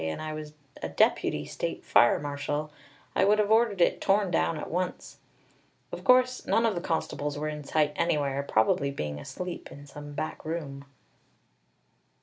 and 0.03 0.19
I 0.19 0.33
was 0.33 0.53
a 0.81 0.89
deputy 0.89 1.45
state 1.45 1.85
fire 1.85 2.17
marshal, 2.17 2.71
I 3.15 3.23
would 3.23 3.37
have 3.37 3.51
ordered 3.51 3.81
it 3.81 4.01
torn 4.01 4.31
down 4.31 4.57
at 4.57 4.71
once. 4.71 5.19
Of 5.91 6.03
course 6.03 6.43
none 6.47 6.65
of 6.65 6.73
the 6.73 6.81
constables 6.81 7.37
were 7.37 7.47
in 7.49 7.63
sight 7.63 7.93
anywhere, 7.95 8.41
probably 8.41 8.89
being 8.89 9.19
asleep 9.19 9.71
in 9.71 9.85
some 9.85 10.13
back 10.13 10.43
room! 10.43 10.85